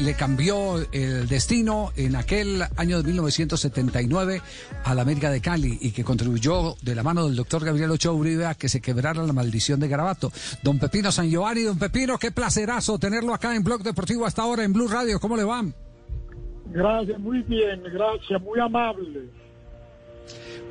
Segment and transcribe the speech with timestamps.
[0.00, 4.42] Le cambió el destino en aquel año de 1979
[4.84, 8.12] a la América de Cali y que contribuyó de la mano del doctor Gabriel Ochoa
[8.12, 10.32] Uribe a que se quebrara la maldición de Garabato.
[10.62, 14.64] Don Pepino San Giovanni, don Pepino, qué placerazo tenerlo acá en Blog Deportivo hasta ahora
[14.64, 15.20] en Blue Radio.
[15.20, 15.64] ¿Cómo le va?
[16.66, 19.43] Gracias, muy bien, gracias, muy amable.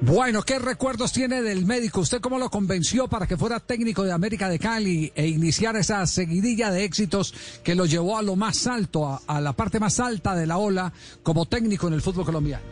[0.01, 2.01] Bueno, ¿qué recuerdos tiene del médico?
[2.01, 6.05] ¿Usted cómo lo convenció para que fuera técnico de América de Cali e iniciar esa
[6.07, 10.35] seguidilla de éxitos que lo llevó a lo más alto, a, la parte más alta
[10.35, 12.65] de la ola como técnico en el fútbol colombiano?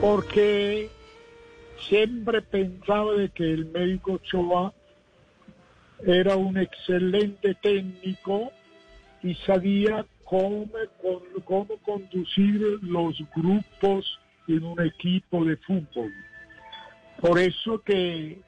[0.00, 0.88] Porque
[1.88, 4.72] siempre pensaba de que el médico Ochoa
[6.06, 8.52] era un excelente técnico
[9.22, 10.66] y sabía cómo,
[11.44, 16.12] cómo conducir los grupos en un equipo de fútbol.
[17.20, 18.38] Por eso que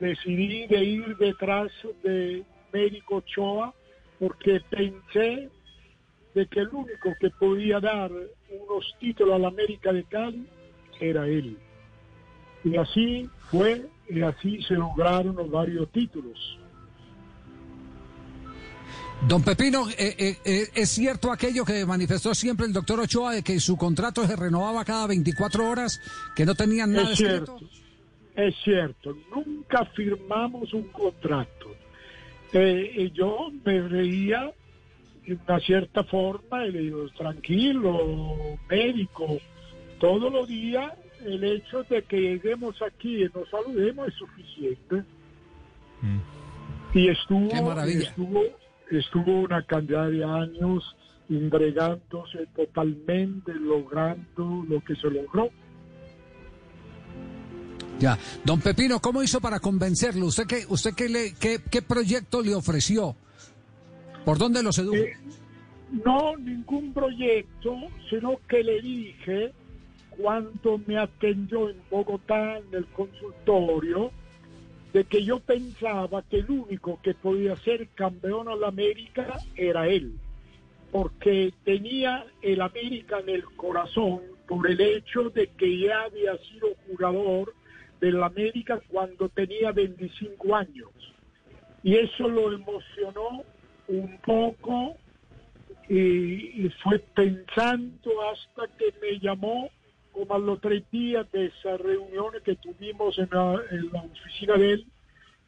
[0.00, 1.70] decidí de ir detrás
[2.02, 3.72] de Médico Ochoa,
[4.18, 5.48] porque pensé
[6.34, 10.46] de que el único que podía dar unos títulos a la América de Cali
[11.00, 11.56] era él.
[12.64, 16.58] Y así fue, y así se lograron los varios títulos.
[19.28, 23.42] Don Pepino, eh, eh, eh, ¿es cierto aquello que manifestó siempre el doctor Ochoa de
[23.42, 26.00] que su contrato se renovaba cada 24 horas,
[26.36, 27.58] que no tenían nada es escrito?
[27.58, 27.74] cierto,
[28.36, 31.74] es cierto, nunca firmamos un contrato.
[32.52, 34.52] Eh, y yo me reía
[35.26, 39.38] de una cierta forma y le digo, tranquilo, médico,
[40.00, 40.92] todos los días
[41.24, 45.02] el hecho de que lleguemos aquí y nos saludemos es suficiente.
[46.92, 48.10] Y estuvo, Qué maravilla.
[48.10, 48.42] estuvo,
[48.90, 50.96] estuvo una cantidad de años
[51.28, 55.48] entregándose totalmente, logrando lo que se logró.
[57.98, 60.26] Ya, don Pepino, ¿cómo hizo para convencerlo?
[60.26, 63.16] ¿Usted qué, usted qué, le, qué, qué proyecto le ofreció?
[64.24, 64.96] ¿Por dónde lo sedujo?
[64.96, 65.16] Eh,
[66.04, 67.76] no ningún proyecto,
[68.10, 69.52] sino que le dije
[70.10, 74.10] cuando me atendió en Bogotá en el consultorio
[74.94, 79.88] de que yo pensaba que el único que podía ser campeón a la América era
[79.88, 80.12] él,
[80.92, 86.68] porque tenía el América en el corazón por el hecho de que ya había sido
[86.86, 87.52] jugador
[88.00, 90.90] del América cuando tenía 25 años.
[91.82, 93.42] Y eso lo emocionó
[93.88, 94.96] un poco
[95.88, 99.68] y, y fue pensando hasta que me llamó
[100.14, 104.54] como a los tres días de esas reuniones que tuvimos en la, en la oficina
[104.56, 104.86] de él,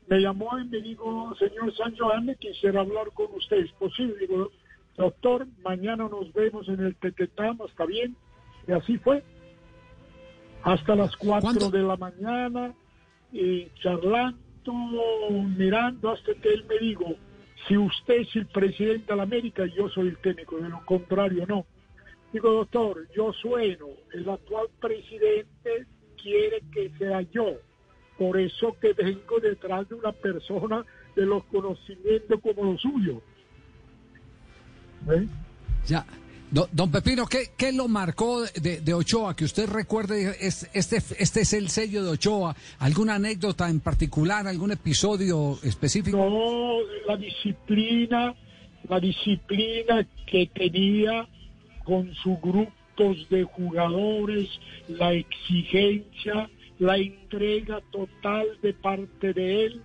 [0.09, 4.15] me llamó y me dijo, señor San Giovanni, quisiera hablar con usted, ¿es posible?
[4.21, 4.50] Digo,
[4.97, 8.16] doctor, mañana nos vemos en el Tequetama, ¿está bien?
[8.69, 9.22] Y así fue.
[10.62, 12.75] Hasta las cuatro de la mañana,
[13.33, 14.38] y charlando,
[15.56, 17.15] mirando, hasta que él me dijo,
[17.69, 21.47] si usted es el presidente de la América, yo soy el técnico, de lo contrario
[21.47, 21.66] no.
[22.32, 25.87] Digo, doctor, yo sueno, el actual presidente
[26.22, 27.54] quiere que sea yo.
[28.19, 30.84] Por eso que vengo detrás de una persona
[31.15, 33.22] de los conocimientos como los suyos.
[35.10, 35.26] ¿Eh?
[35.86, 36.04] Ya.
[36.50, 39.34] Do- don Pepino, ¿qué, qué lo marcó de, de Ochoa?
[39.34, 42.54] Que usted recuerde, es- este, este es el sello de Ochoa.
[42.78, 46.16] ¿Alguna anécdota en particular, algún episodio específico?
[46.16, 48.34] No, la disciplina,
[48.88, 51.28] la disciplina que tenía
[51.86, 54.48] con sus grupos de jugadores,
[54.88, 59.82] la exigencia, la entrega total de parte de él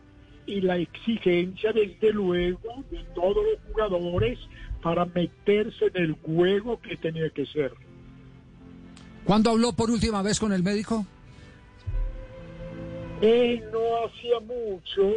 [0.48, 4.40] y la exigencia desde luego de todos los jugadores
[4.82, 7.72] para meterse en el juego que tenía que ser.
[9.24, 11.06] ¿Cuándo habló por última vez con el médico?
[13.22, 15.14] Él no hacía mucho,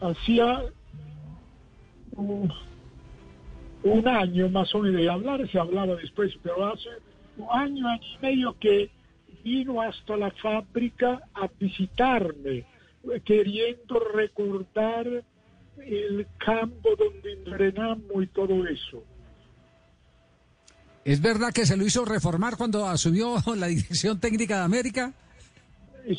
[0.00, 0.64] hacía
[2.12, 2.50] un,
[3.86, 6.88] un año más o menos de hablar, se hablaba después, pero hace
[7.36, 8.90] un año, año y medio que
[9.44, 12.64] vino hasta la fábrica a visitarme,
[13.24, 15.06] queriendo recordar
[15.78, 19.04] el campo donde entrenamos y todo eso.
[21.04, 25.12] ¿Es verdad que se lo hizo reformar cuando asumió la dirección técnica de América?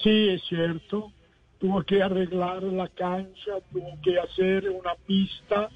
[0.02, 1.12] Sí, es cierto.
[1.60, 5.70] Tuvo que arreglar la cancha, tuvo que hacer una pista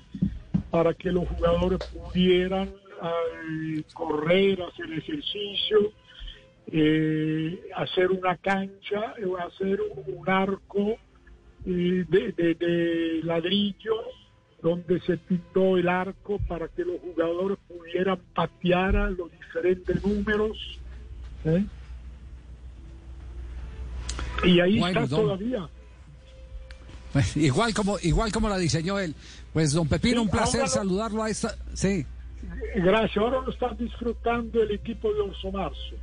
[0.71, 2.69] para que los jugadores pudieran
[3.03, 5.91] eh, correr, hacer ejercicio,
[6.71, 10.95] eh, hacer una cancha, eh, hacer un arco
[11.65, 13.93] eh, de, de- de ladrillo
[14.61, 20.55] donde se pintó el arco para que los jugadores pudieran patear a los diferentes números.
[21.45, 21.65] ¿eh?
[24.43, 25.67] Y ahí está todavía.
[27.13, 29.15] Pues, igual como igual como la diseñó él.
[29.53, 31.55] Pues don Pepino, Sí, un placer ahora saludarlo a esta.
[31.73, 32.05] Sí.
[32.75, 33.17] Gracias.
[33.17, 35.95] Ahora lo está disfrutando el equipo de Orso Marzo.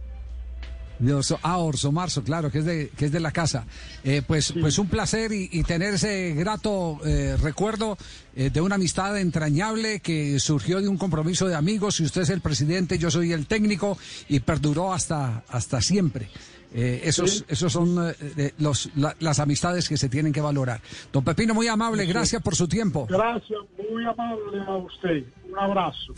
[0.99, 3.66] De Orso, ah, Orso Marzo, claro, que es de, que es de la casa.
[4.02, 7.96] Eh, pues, pues un placer y, y tener ese grato eh, recuerdo
[8.34, 12.00] eh, de una amistad entrañable que surgió de un compromiso de amigos.
[12.00, 13.96] Y usted es el presidente, yo soy el técnico
[14.28, 16.31] y perduró hasta, hasta siempre.
[16.75, 17.44] Eh, esos, Sí.
[17.49, 20.81] esos son eh, los, la- las amistades que se tienen que valorar.
[21.12, 23.06] Don Pepino, muy amable, gracias por su tiempo.
[23.09, 23.59] Gracias,
[23.91, 25.25] muy amable a usted.
[25.50, 26.15] Un abrazo.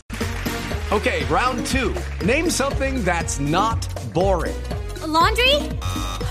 [0.91, 1.93] Okay, round two.
[2.25, 3.77] Name something that's not
[4.13, 4.55] boring.
[5.03, 5.55] A laundry?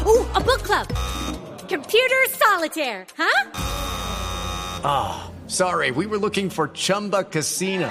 [0.07, 0.87] Ooh, a book club.
[1.69, 3.49] Computer solitaire, huh?
[5.47, 7.91] Sorry, we were looking for Chumba Casino.